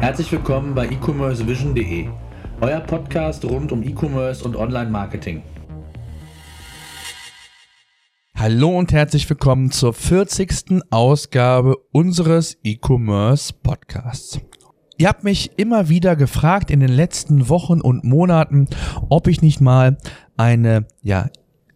[0.00, 2.08] Herzlich willkommen bei e-commercevision.de,
[2.62, 5.42] euer Podcast rund um E-Commerce und Online-Marketing.
[8.34, 10.80] Hallo und herzlich willkommen zur 40.
[10.88, 14.40] Ausgabe unseres E-Commerce Podcasts.
[14.96, 18.68] Ihr habt mich immer wieder gefragt in den letzten Wochen und Monaten,
[19.10, 19.98] ob ich nicht mal
[20.38, 21.28] eine ja,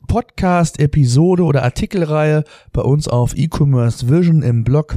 [0.08, 4.96] Podcast-Episode oder Artikelreihe bei uns auf E-Commerce Vision im Blog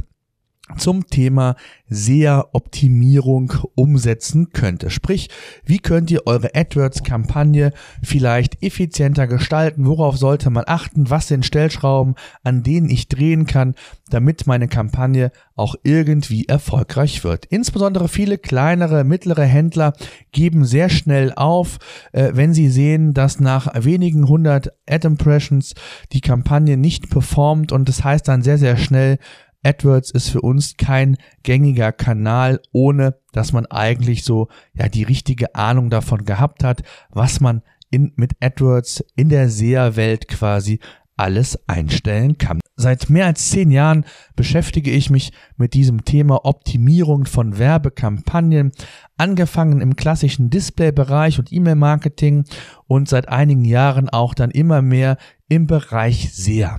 [0.76, 1.56] zum Thema
[1.88, 4.90] SEA-Optimierung umsetzen könnte.
[4.90, 5.30] Sprich,
[5.64, 7.72] wie könnt ihr eure AdWords-Kampagne
[8.02, 9.86] vielleicht effizienter gestalten?
[9.86, 11.10] Worauf sollte man achten?
[11.10, 13.74] Was sind Stellschrauben, an denen ich drehen kann,
[14.10, 17.46] damit meine Kampagne auch irgendwie erfolgreich wird?
[17.46, 19.94] Insbesondere viele kleinere, mittlere Händler
[20.32, 21.78] geben sehr schnell auf,
[22.12, 25.74] äh, wenn sie sehen, dass nach wenigen hundert Ad-Impressions
[26.12, 29.18] die Kampagne nicht performt und das heißt dann sehr, sehr schnell,
[29.64, 35.54] AdWords ist für uns kein gängiger Kanal, ohne dass man eigentlich so ja die richtige
[35.54, 40.80] Ahnung davon gehabt hat, was man in, mit AdWords in der SEA-Welt quasi
[41.16, 42.60] alles einstellen kann.
[42.76, 44.04] Seit mehr als zehn Jahren
[44.36, 48.70] beschäftige ich mich mit diesem Thema Optimierung von Werbekampagnen,
[49.16, 52.44] angefangen im klassischen Display-Bereich und E-Mail-Marketing
[52.86, 55.16] und seit einigen Jahren auch dann immer mehr
[55.48, 56.78] im Bereich SEA.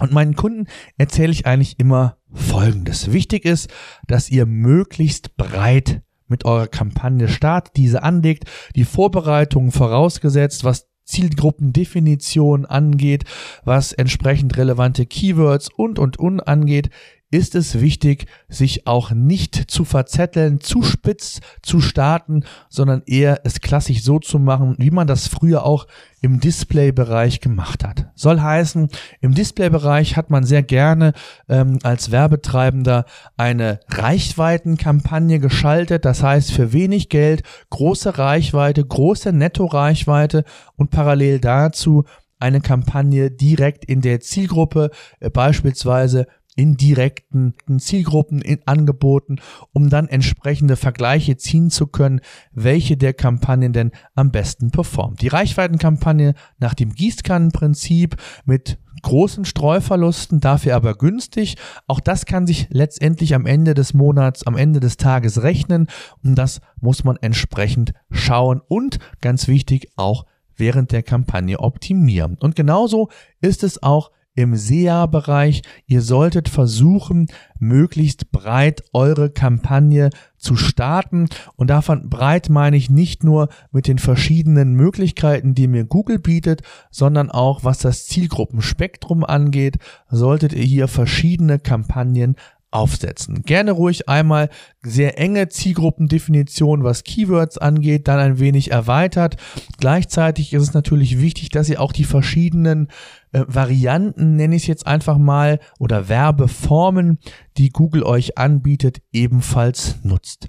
[0.00, 0.66] Und meinen Kunden
[0.98, 3.12] erzähle ich eigentlich immer Folgendes.
[3.12, 3.70] Wichtig ist,
[4.08, 12.64] dass ihr möglichst breit mit eurer Kampagne startet, diese anlegt, die Vorbereitungen vorausgesetzt, was Zielgruppendefinition
[12.64, 13.24] angeht,
[13.64, 16.90] was entsprechend relevante Keywords und und und angeht,
[17.30, 23.60] ist es wichtig, sich auch nicht zu verzetteln, zu spitz zu starten, sondern eher es
[23.60, 25.86] klassisch so zu machen, wie man das früher auch
[26.20, 28.06] im Display-Bereich gemacht hat.
[28.14, 28.88] Soll heißen,
[29.20, 31.12] im Display-Bereich hat man sehr gerne
[31.48, 33.04] ähm, als Werbetreibender
[33.36, 36.04] eine Reichweitenkampagne geschaltet.
[36.04, 40.44] Das heißt, für wenig Geld große Reichweite, große Netto-Reichweite
[40.76, 42.04] und parallel dazu
[42.38, 44.90] eine Kampagne direkt in der Zielgruppe,
[45.20, 49.36] äh, beispielsweise in direkten Zielgruppen in Angeboten,
[49.72, 52.20] um dann entsprechende Vergleiche ziehen zu können,
[52.52, 55.20] welche der Kampagnen denn am besten performt.
[55.22, 61.56] Die Reichweitenkampagne nach dem Gießkannenprinzip mit großen Streuverlusten, dafür aber günstig.
[61.86, 65.88] Auch das kann sich letztendlich am Ende des Monats, am Ende des Tages rechnen
[66.22, 70.24] und das muss man entsprechend schauen und ganz wichtig auch
[70.56, 72.36] während der Kampagne optimieren.
[72.40, 73.08] Und genauso
[73.40, 75.62] ist es auch im SEA-Bereich.
[75.86, 77.28] Ihr solltet versuchen,
[77.58, 81.28] möglichst breit eure Kampagne zu starten.
[81.56, 86.62] Und davon breit meine ich nicht nur mit den verschiedenen Möglichkeiten, die mir Google bietet,
[86.90, 89.78] sondern auch was das Zielgruppenspektrum angeht,
[90.10, 92.36] solltet ihr hier verschiedene Kampagnen
[92.74, 93.42] aufsetzen.
[93.42, 94.50] Gerne ruhig einmal
[94.82, 99.36] sehr enge Zielgruppendefinition, was Keywords angeht, dann ein wenig erweitert.
[99.78, 102.88] Gleichzeitig ist es natürlich wichtig, dass ihr auch die verschiedenen
[103.32, 107.18] äh, Varianten, nenne ich es jetzt einfach mal, oder Werbeformen,
[107.56, 110.48] die Google euch anbietet, ebenfalls nutzt.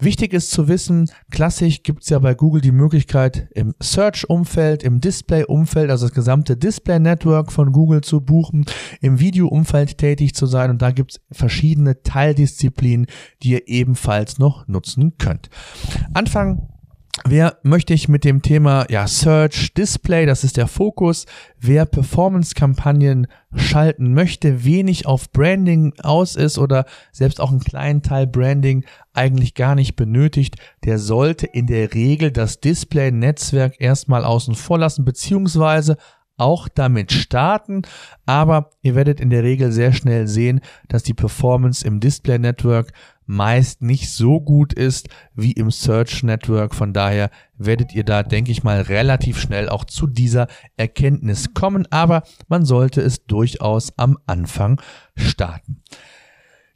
[0.00, 5.00] Wichtig ist zu wissen, klassisch gibt es ja bei Google die Möglichkeit, im Search-Umfeld, im
[5.00, 8.66] Display-Umfeld, also das gesamte Display-Network von Google zu buchen,
[9.00, 13.06] im Video-Umfeld tätig zu sein und da gibt es verschiedene Teildisziplinen,
[13.42, 15.48] die ihr ebenfalls noch nutzen könnt.
[16.12, 16.73] Anfangen
[17.22, 21.26] Wer möchte ich mit dem Thema ja, Search Display, das ist der Fokus,
[21.60, 28.26] wer Performance-Kampagnen schalten möchte, wenig auf Branding aus ist oder selbst auch einen kleinen Teil
[28.26, 34.78] Branding eigentlich gar nicht benötigt, der sollte in der Regel das Display-Netzwerk erstmal außen vor
[34.78, 35.96] lassen, beziehungsweise
[36.36, 37.82] auch damit starten,
[38.26, 42.92] aber ihr werdet in der Regel sehr schnell sehen, dass die Performance im Display Network
[43.26, 46.74] meist nicht so gut ist wie im Search Network.
[46.74, 51.86] Von daher werdet ihr da, denke ich mal, relativ schnell auch zu dieser Erkenntnis kommen.
[51.90, 54.80] Aber man sollte es durchaus am Anfang
[55.16, 55.82] starten.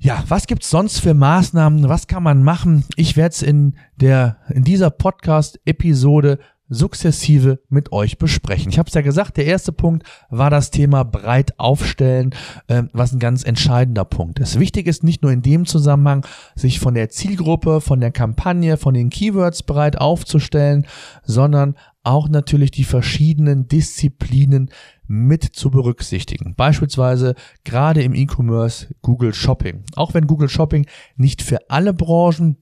[0.00, 1.88] Ja, was gibt's sonst für Maßnahmen?
[1.88, 2.84] Was kann man machen?
[2.94, 6.38] Ich werde es in der in dieser Podcast Episode
[6.69, 8.70] sukzessive mit euch besprechen.
[8.70, 12.35] Ich habe es ja gesagt, der erste Punkt war das Thema breit aufstellen,
[12.67, 14.59] äh, was ein ganz entscheidender Punkt ist.
[14.59, 18.94] Wichtig ist nicht nur in dem Zusammenhang, sich von der Zielgruppe, von der Kampagne, von
[18.94, 20.87] den Keywords breit aufzustellen,
[21.25, 24.70] sondern auch natürlich die verschiedenen Disziplinen
[25.06, 26.55] mit zu berücksichtigen.
[26.55, 27.35] Beispielsweise
[27.65, 29.85] gerade im E-Commerce Google Shopping.
[29.97, 30.87] Auch wenn Google Shopping
[31.17, 32.56] nicht für alle Branchen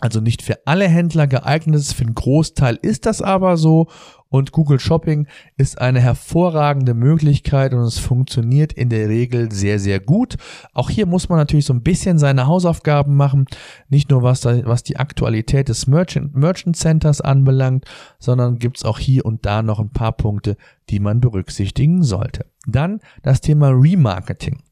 [0.00, 3.88] also nicht für alle Händler geeignet für einen Großteil ist das aber so
[4.30, 5.26] und Google Shopping
[5.56, 10.36] ist eine hervorragende Möglichkeit und es funktioniert in der Regel sehr, sehr gut.
[10.74, 13.46] Auch hier muss man natürlich so ein bisschen seine Hausaufgaben machen,
[13.88, 17.84] nicht nur was, da, was die Aktualität des Merchant, Merchant Centers anbelangt,
[18.18, 20.56] sondern gibt's auch hier und da noch ein paar Punkte,
[20.90, 22.46] die man berücksichtigen sollte.
[22.66, 24.62] Dann das Thema Remarketing.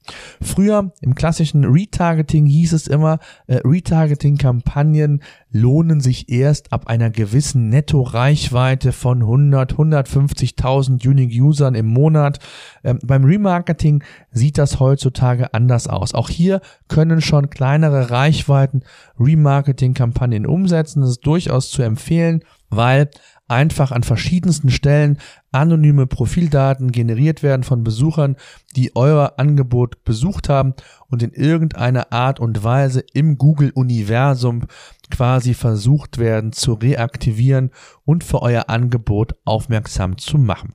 [0.40, 7.68] Früher im klassischen Retargeting hieß es immer, äh, Retargeting-Kampagnen lohnen sich erst ab einer gewissen
[7.70, 12.38] Netto-Reichweite von 100, 150.000 Unique Usern im Monat.
[12.84, 16.14] Ähm, beim Remarketing sieht das heutzutage anders aus.
[16.14, 18.82] Auch hier können schon kleinere Reichweiten
[19.18, 21.00] Remarketing-Kampagnen umsetzen.
[21.00, 23.10] Das ist durchaus zu empfehlen, weil
[23.48, 25.18] einfach an verschiedensten Stellen
[25.52, 28.36] anonyme Profildaten generiert werden von Besuchern,
[28.74, 30.74] die euer Angebot besucht haben
[31.08, 34.64] und in irgendeiner Art und Weise im Google-Universum
[35.10, 37.70] quasi versucht werden zu reaktivieren
[38.04, 40.74] und für euer Angebot aufmerksam zu machen.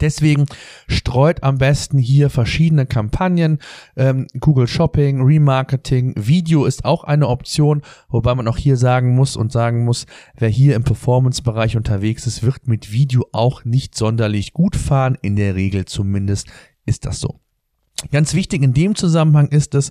[0.00, 0.46] Deswegen
[0.86, 3.58] streut am besten hier verschiedene Kampagnen.
[3.96, 9.36] Ähm, Google Shopping, Remarketing, Video ist auch eine Option, wobei man auch hier sagen muss
[9.36, 10.06] und sagen muss,
[10.36, 15.18] wer hier im Performance-Bereich unterwegs ist, wird mit Video auch nicht sonderlich gut fahren.
[15.20, 16.48] In der Regel zumindest
[16.86, 17.40] ist das so.
[18.10, 19.90] Ganz wichtig in dem Zusammenhang ist es,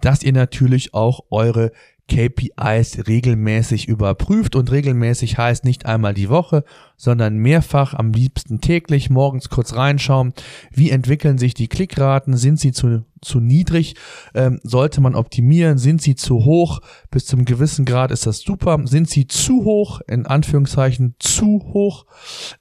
[0.00, 1.72] dass ihr natürlich auch eure
[2.08, 6.64] KPIs regelmäßig überprüft und regelmäßig heißt nicht einmal die Woche,
[6.96, 10.34] sondern mehrfach, am liebsten täglich, morgens kurz reinschauen,
[10.70, 13.94] wie entwickeln sich die Klickraten, sind sie zu, zu niedrig,
[14.34, 18.78] ähm, sollte man optimieren, sind sie zu hoch, bis zum gewissen Grad ist das super,
[18.84, 22.04] sind sie zu hoch, in Anführungszeichen zu hoch,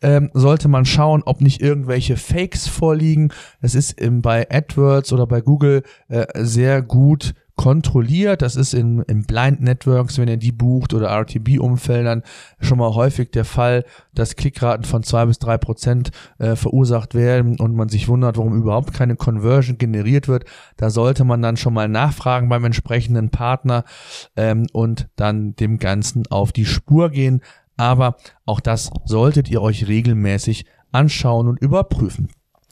[0.02, 5.28] ähm, sollte man schauen, ob nicht irgendwelche Fakes vorliegen, es ist im, bei AdWords oder
[5.28, 8.42] bei Google äh, sehr gut kontrolliert.
[8.42, 12.24] Das ist in, in Blind Networks, wenn ihr die bucht oder RTB-Umfeldern
[12.60, 13.86] schon mal häufig der Fall,
[14.16, 16.10] dass Klickraten von zwei bis drei Prozent
[16.40, 20.46] äh, verursacht werden und man sich wundert, warum überhaupt keine Conversion generiert wird.
[20.76, 23.84] Da sollte man dann schon mal nachfragen beim entsprechenden Partner
[24.36, 27.42] ähm, und dann dem Ganzen auf die Spur gehen.
[27.78, 32.30] Aber auch das solltet ihr euch regelmäßig anschauen und überprüfen.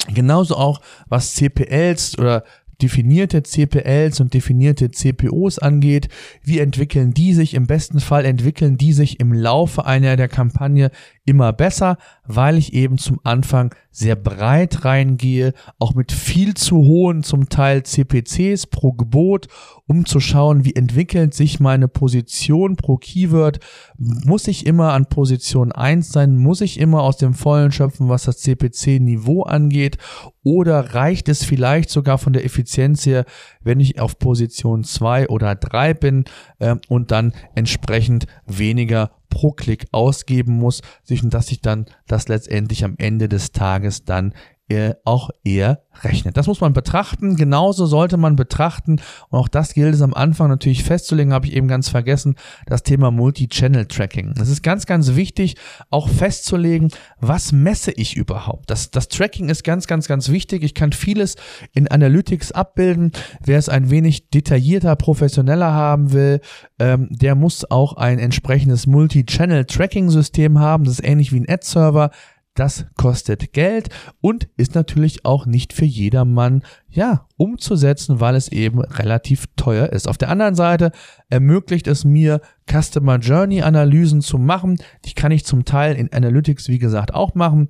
[0.07, 2.43] Genauso auch was CPLs oder
[2.81, 6.07] definierte CPLs und definierte CPOs angeht.
[6.43, 7.53] Wie entwickeln die sich?
[7.53, 10.91] Im besten Fall entwickeln die sich im Laufe einer der Kampagne
[11.25, 17.23] immer besser, weil ich eben zum Anfang sehr breit reingehe, auch mit viel zu hohen
[17.23, 19.47] zum Teil CPCs pro Gebot,
[19.89, 23.59] um zu schauen, wie entwickelt sich meine Position pro Keyword.
[23.97, 26.37] Muss ich immer an Position 1 sein?
[26.37, 29.97] Muss ich immer aus dem Vollen schöpfen, was das CPC-Niveau angeht?
[30.43, 33.25] Oder reicht es vielleicht sogar von der Effizienz her,
[33.61, 36.25] wenn ich auf Position 2 oder 3 bin
[36.59, 42.27] äh, und dann entsprechend weniger pro Klick ausgeben muss, sich und dass sich dann das
[42.27, 44.33] letztendlich am Ende des Tages dann
[44.69, 46.37] äh, auch eher rechnet.
[46.37, 47.35] Das muss man betrachten.
[47.35, 51.53] Genauso sollte man betrachten, und auch das gilt es am Anfang natürlich festzulegen, habe ich
[51.53, 52.35] eben ganz vergessen,
[52.67, 54.35] das Thema Multi-Channel-Tracking.
[54.39, 55.55] Es ist ganz, ganz wichtig,
[55.89, 56.89] auch festzulegen,
[57.19, 58.69] was messe ich überhaupt.
[58.69, 60.63] Das, das Tracking ist ganz, ganz, ganz wichtig.
[60.63, 61.35] Ich kann vieles
[61.73, 63.11] in Analytics abbilden.
[63.43, 66.41] Wer es ein wenig detaillierter, professioneller haben will,
[66.77, 70.83] ähm, der muss auch ein entsprechendes Multi-Channel-Tracking-System haben.
[70.85, 72.11] Das ist ähnlich wie ein Ad-Server.
[72.59, 73.87] Das kostet Geld
[74.19, 80.09] und ist natürlich auch nicht für jedermann, ja, umzusetzen, weil es eben relativ teuer ist.
[80.09, 80.91] Auf der anderen Seite
[81.29, 84.77] ermöglicht es mir, Customer Journey Analysen zu machen.
[85.05, 87.69] Die kann ich zum Teil in Analytics, wie gesagt, auch machen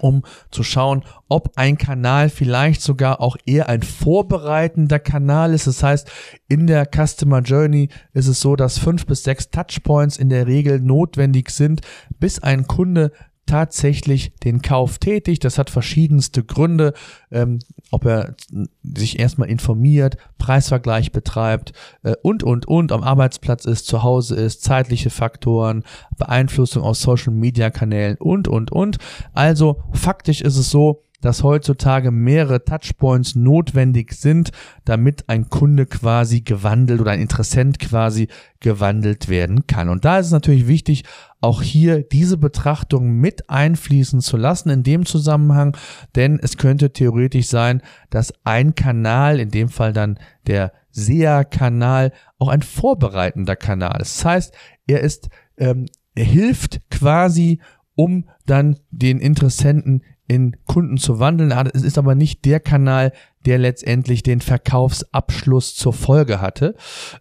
[0.00, 5.66] um zu schauen, ob ein Kanal vielleicht sogar auch eher ein vorbereitender Kanal ist.
[5.66, 6.10] Das heißt,
[6.48, 10.80] in der Customer Journey ist es so, dass fünf bis sechs Touchpoints in der Regel
[10.80, 11.82] notwendig sind,
[12.18, 13.12] bis ein Kunde
[13.50, 15.44] tatsächlich den Kauf tätigt.
[15.44, 16.94] Das hat verschiedenste Gründe,
[17.32, 17.58] ähm,
[17.90, 18.36] ob er
[18.82, 21.72] sich erstmal informiert, Preisvergleich betreibt
[22.04, 25.82] äh, und, und, und, am Arbeitsplatz ist, zu Hause ist, zeitliche Faktoren,
[26.16, 28.98] Beeinflussung aus Social-Media-Kanälen und, und, und.
[29.32, 34.50] Also faktisch ist es so, dass heutzutage mehrere Touchpoints notwendig sind,
[34.84, 38.28] damit ein Kunde quasi gewandelt oder ein Interessent quasi
[38.60, 39.88] gewandelt werden kann.
[39.88, 41.04] Und da ist es natürlich wichtig,
[41.40, 45.76] auch hier diese Betrachtung mit einfließen zu lassen in dem Zusammenhang,
[46.14, 52.48] denn es könnte theoretisch sein, dass ein Kanal, in dem Fall dann der SEA-Kanal, auch
[52.48, 54.18] ein vorbereitender Kanal ist.
[54.18, 54.54] Das heißt,
[54.86, 57.60] er ist, ähm, er hilft quasi,
[57.94, 61.50] um dann den Interessenten in Kunden zu wandeln.
[61.74, 63.10] Es ist aber nicht der Kanal,
[63.46, 66.76] der letztendlich den Verkaufsabschluss zur Folge hatte.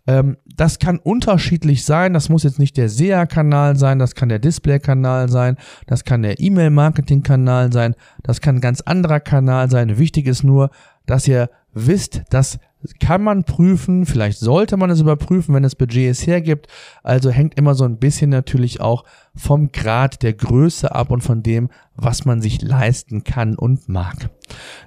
[0.05, 2.13] Ähm, das kann unterschiedlich sein.
[2.13, 6.39] Das muss jetzt nicht der SEA-Kanal sein, das kann der Display-Kanal sein, das kann der
[6.39, 9.97] E-Mail-Marketing-Kanal sein, das kann ein ganz anderer Kanal sein.
[9.97, 10.69] Wichtig ist nur,
[11.07, 12.59] dass ihr wisst, dass
[12.99, 16.67] kann man prüfen, vielleicht sollte man es überprüfen, wenn das Budget es hergibt.
[17.03, 19.03] Also hängt immer so ein bisschen natürlich auch
[19.35, 24.29] vom Grad der Größe ab und von dem, was man sich leisten kann und mag.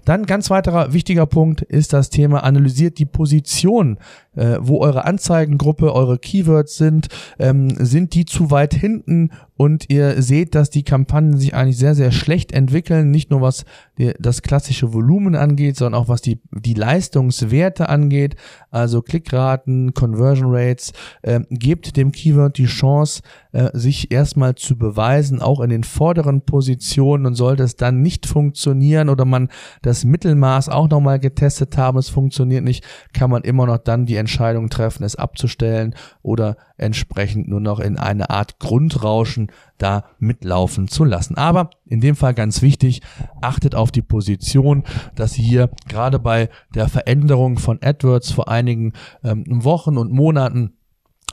[0.04, 3.98] Dann ganz weiterer wichtiger Punkt ist das Thema analysiert die Position,
[4.34, 7.08] äh, wo eure Anzeigengruppe, eure Keywords sind.
[7.38, 11.94] Ähm, sind die zu weit hinten und ihr seht, dass die Kampagnen sich eigentlich sehr,
[11.94, 13.64] sehr schlecht entwickeln, nicht nur was
[13.98, 18.34] die, das klassische Volumen angeht, sondern auch was die, die Leistungswerte angeht,
[18.70, 20.92] also Klickraten, Conversion Rates.
[21.22, 26.42] Äh, gebt dem Keyword die Chance, äh, sich erstmal zu beweisen, auch in den vorderen
[26.42, 29.48] Positionen und sollte es dann nicht funktionieren oder man
[29.82, 34.16] das Mittelmaß auch nochmal getestet haben, es funktioniert nicht, kann man immer noch dann die
[34.16, 41.04] Entscheidung treffen, es abzustellen oder entsprechend nur noch in eine Art Grundrauschen da mitlaufen zu
[41.04, 41.36] lassen.
[41.36, 43.02] Aber in dem Fall ganz wichtig,
[43.40, 48.92] achtet auf die Position, dass hier gerade bei der Veränderung von AdWords vor einigen
[49.22, 50.72] ähm, Wochen und Monaten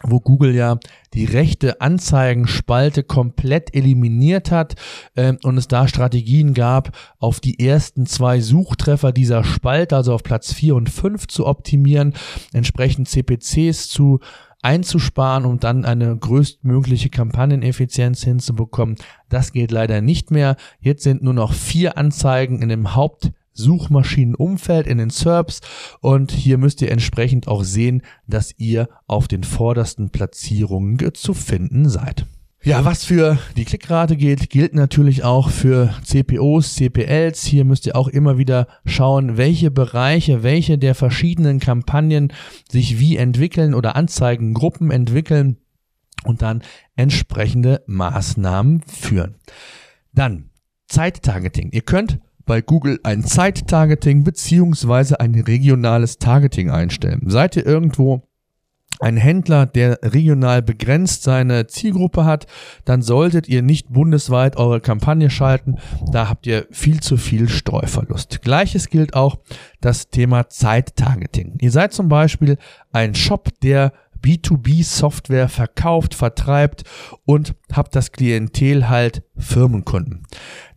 [0.04, 0.80] wo Google ja
[1.14, 4.76] die rechte Anzeigenspalte komplett eliminiert hat
[5.16, 10.24] äh, und es da Strategien gab, auf die ersten zwei Suchtreffer dieser Spalte, also auf
[10.24, 12.14] Platz 4 und 5 zu optimieren,
[12.54, 14.20] entsprechend CPCs zu
[14.62, 18.96] einzusparen, um dann eine größtmögliche Kampagneneffizienz hinzubekommen.
[19.30, 20.58] Das geht leider nicht mehr.
[20.82, 25.62] Jetzt sind nur noch vier Anzeigen in dem Haupt Suchmaschinenumfeld in den SERPs
[26.02, 31.90] und hier müsst ihr entsprechend auch sehen, dass ihr auf den vordersten Platzierungen zu finden
[31.90, 32.26] seid.
[32.62, 37.46] Ja, was für die Klickrate gilt, gilt natürlich auch für CPOs, CPLs.
[37.46, 42.34] Hier müsst ihr auch immer wieder schauen, welche Bereiche, welche der verschiedenen Kampagnen
[42.70, 45.56] sich wie entwickeln oder Anzeigengruppen entwickeln
[46.26, 46.62] und dann
[46.98, 49.36] entsprechende Maßnahmen führen.
[50.14, 50.50] Dann
[50.90, 51.70] Zeittargeting.
[51.72, 57.22] Ihr könnt bei Google ein Zeit-Targeting beziehungsweise ein regionales Targeting einstellen.
[57.28, 58.24] Seid ihr irgendwo
[59.00, 62.48] ein Händler, der regional begrenzt seine Zielgruppe hat,
[62.86, 65.76] dann solltet ihr nicht bundesweit eure Kampagne schalten.
[66.12, 68.42] Da habt ihr viel zu viel Streuverlust.
[68.42, 69.38] Gleiches gilt auch
[69.80, 71.60] das Thema Zeit-Targeting.
[71.62, 72.58] Ihr seid zum Beispiel
[72.92, 76.84] ein Shop, der B2B-Software verkauft, vertreibt
[77.26, 80.24] und habt das Klientel halt Firmenkunden.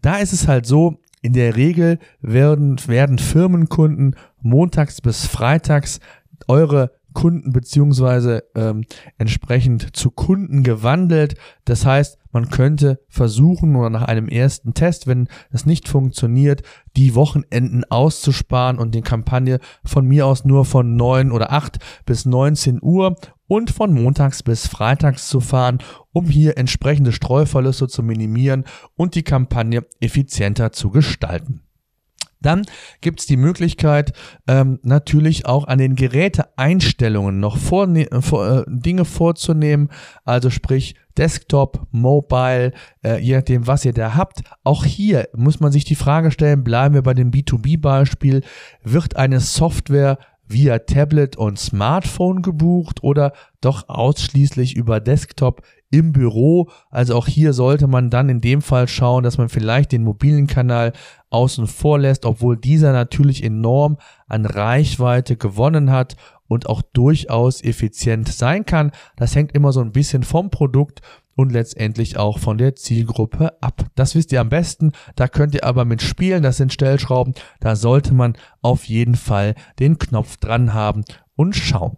[0.02, 6.00] Da ist es halt so, in der Regel werden, werden Firmenkunden montags bis freitags
[6.48, 8.84] eure Kunden beziehungsweise ähm,
[9.18, 11.36] entsprechend zu Kunden gewandelt.
[11.64, 16.62] Das heißt, man könnte versuchen oder nach einem ersten Test, wenn es nicht funktioniert,
[16.96, 22.24] die Wochenenden auszusparen und die Kampagne von mir aus nur von 9 oder 8 bis
[22.24, 25.78] 19 Uhr und von montags bis freitags zu fahren,
[26.12, 28.64] um hier entsprechende Streuverluste zu minimieren
[28.96, 31.62] und die Kampagne effizienter zu gestalten.
[32.42, 32.62] Dann
[33.00, 34.12] gibt es die Möglichkeit,
[34.46, 39.88] ähm, natürlich auch an den Geräteeinstellungen noch vorne vor, äh, Dinge vorzunehmen,
[40.24, 42.72] also sprich Desktop, Mobile,
[43.04, 44.42] äh, je nachdem, was ihr da habt.
[44.64, 48.42] Auch hier muss man sich die Frage stellen, bleiben wir bei dem B2B-Beispiel,
[48.82, 50.18] wird eine Software
[50.52, 56.70] via Tablet und Smartphone gebucht oder doch ausschließlich über Desktop im Büro.
[56.90, 60.46] Also auch hier sollte man dann in dem Fall schauen, dass man vielleicht den mobilen
[60.46, 60.92] Kanal
[61.30, 66.16] außen vor lässt, obwohl dieser natürlich enorm an Reichweite gewonnen hat
[66.48, 68.90] und auch durchaus effizient sein kann.
[69.16, 71.00] Das hängt immer so ein bisschen vom Produkt
[71.42, 73.84] und letztendlich auch von der Zielgruppe ab.
[73.94, 74.92] Das wisst ihr am besten.
[75.16, 76.42] Da könnt ihr aber mit spielen.
[76.42, 77.34] Das sind Stellschrauben.
[77.60, 81.96] Da sollte man auf jeden Fall den Knopf dran haben und schauen.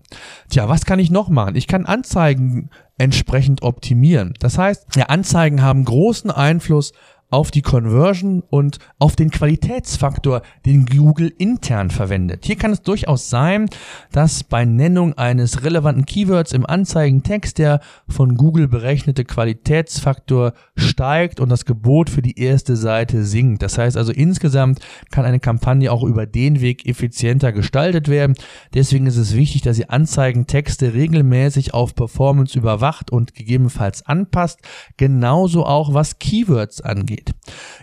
[0.48, 1.56] Tja, was kann ich noch machen?
[1.56, 4.34] Ich kann Anzeigen entsprechend optimieren.
[4.40, 6.92] Das heißt, ja, Anzeigen haben großen Einfluss
[7.34, 12.44] auf die Conversion und auf den Qualitätsfaktor, den Google intern verwendet.
[12.44, 13.68] Hier kann es durchaus sein,
[14.12, 21.48] dass bei Nennung eines relevanten Keywords im Anzeigentext der von Google berechnete Qualitätsfaktor steigt und
[21.48, 23.62] das Gebot für die erste Seite sinkt.
[23.62, 24.78] Das heißt also insgesamt
[25.10, 28.36] kann eine Kampagne auch über den Weg effizienter gestaltet werden.
[28.74, 34.60] Deswegen ist es wichtig, dass ihr Anzeigentexte regelmäßig auf Performance überwacht und gegebenenfalls anpasst.
[34.96, 37.34] Genauso auch was Keywords angeht geht.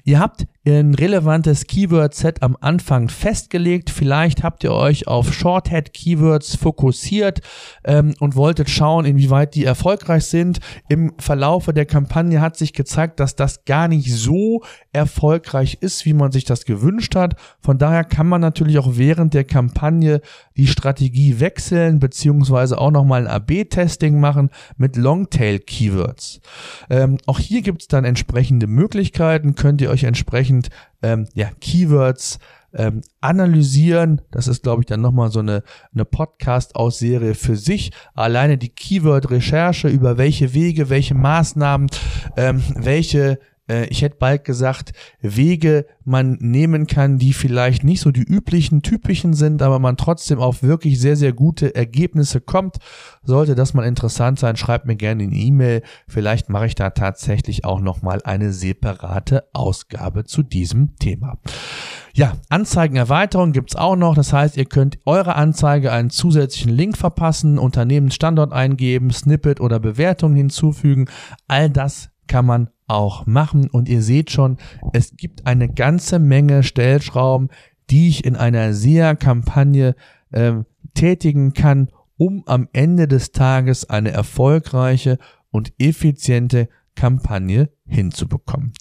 [0.03, 3.89] Ihr habt ein relevantes Keyword-Set am Anfang festgelegt.
[3.89, 7.41] Vielleicht habt ihr euch auf Shorthead-Keywords fokussiert
[7.83, 10.59] ähm, und wolltet schauen, inwieweit die erfolgreich sind.
[10.87, 14.61] Im Verlaufe der Kampagne hat sich gezeigt, dass das gar nicht so
[14.93, 17.35] erfolgreich ist, wie man sich das gewünscht hat.
[17.59, 20.21] Von daher kann man natürlich auch während der Kampagne
[20.57, 26.39] die Strategie wechseln, beziehungsweise auch nochmal ein AB-Testing machen mit Longtail-Keywords.
[26.91, 30.03] Ähm, auch hier gibt es dann entsprechende Möglichkeiten, könnt ihr euch
[30.51, 30.69] entsprechend
[31.01, 32.39] ähm, ja, Keywords
[32.73, 34.21] ähm, analysieren.
[34.31, 37.91] Das ist, glaube ich, dann nochmal so eine, eine Podcast-Ausserie für sich.
[38.13, 41.89] Alleine die Keyword-Recherche über welche Wege, welche Maßnahmen,
[42.37, 43.39] ähm, welche
[43.69, 48.81] äh, ich hätte bald gesagt, Wege man nehmen kann, die vielleicht nicht so die üblichen,
[48.81, 52.77] typischen sind, aber man trotzdem auf wirklich sehr, sehr gute Ergebnisse kommt.
[53.23, 55.83] Sollte das mal interessant sein, schreibt mir gerne eine E-Mail.
[56.07, 61.37] Vielleicht mache ich da tatsächlich auch nochmal eine separate Ausgabe zu diesem Thema.
[62.13, 64.15] Ja, Anzeigenerweiterung gibt's auch noch.
[64.15, 70.35] Das heißt, ihr könnt eure Anzeige einen zusätzlichen Link verpassen, Unternehmensstandort eingeben, Snippet oder Bewertung
[70.35, 71.05] hinzufügen.
[71.47, 73.69] All das kann man auch machen.
[73.69, 74.57] Und ihr seht schon,
[74.93, 77.49] es gibt eine ganze Menge Stellschrauben,
[77.89, 79.95] die ich in einer SEA-Kampagne
[80.31, 80.53] äh,
[80.93, 85.17] tätigen kann, um am Ende des Tages eine erfolgreiche
[85.49, 88.71] und effiziente Kampagne hinzubekommen.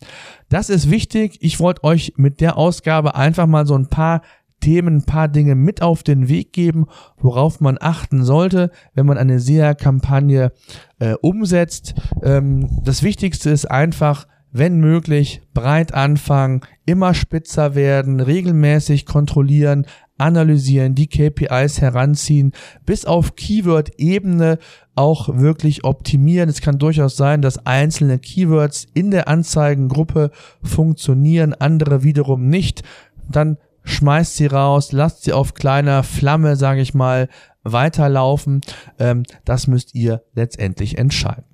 [0.48, 1.38] Das ist wichtig.
[1.40, 4.22] Ich wollte euch mit der Ausgabe einfach mal so ein paar
[4.60, 6.86] Themen, ein paar Dinge mit auf den Weg geben,
[7.16, 10.52] worauf man achten sollte, wenn man eine SEA-Kampagne
[10.98, 11.94] äh, umsetzt.
[12.22, 19.86] Ähm, das Wichtigste ist einfach, wenn möglich, breit anfangen, immer spitzer werden, regelmäßig kontrollieren,
[20.18, 22.52] analysieren, die KPIs heranziehen,
[22.84, 24.58] bis auf Keyword-Ebene
[24.94, 26.48] auch wirklich optimieren.
[26.50, 30.30] Es kann durchaus sein, dass einzelne Keywords in der Anzeigengruppe
[30.62, 32.82] funktionieren, andere wiederum nicht.
[33.30, 33.56] Dann
[33.90, 37.28] schmeißt sie raus, lasst sie auf kleiner Flamme, sage ich mal,
[37.62, 38.60] weiterlaufen.
[38.98, 41.44] Ähm, das müsst ihr letztendlich entscheiden.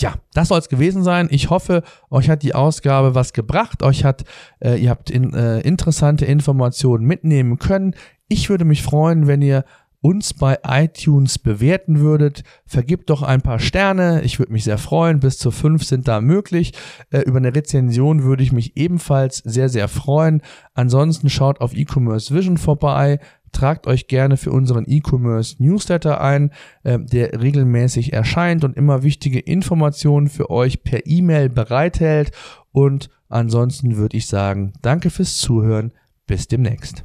[0.00, 1.28] Ja, das soll es gewesen sein.
[1.30, 3.82] Ich hoffe, euch hat die Ausgabe was gebracht.
[3.82, 4.24] Euch hat,
[4.60, 7.94] äh, ihr habt in, äh, interessante Informationen mitnehmen können.
[8.28, 9.64] Ich würde mich freuen, wenn ihr
[10.04, 12.42] uns bei iTunes bewerten würdet.
[12.66, 14.20] Vergibt doch ein paar Sterne.
[14.20, 15.18] Ich würde mich sehr freuen.
[15.18, 16.74] Bis zu fünf sind da möglich.
[17.10, 20.42] Äh, über eine Rezension würde ich mich ebenfalls sehr, sehr freuen.
[20.74, 23.18] Ansonsten schaut auf E-Commerce Vision vorbei.
[23.52, 26.50] Tragt euch gerne für unseren E-Commerce Newsletter ein,
[26.82, 32.30] äh, der regelmäßig erscheint und immer wichtige Informationen für euch per E-Mail bereithält.
[32.72, 35.92] Und ansonsten würde ich sagen, danke fürs Zuhören.
[36.26, 37.04] Bis demnächst.